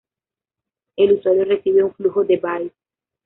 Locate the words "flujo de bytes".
1.93-2.73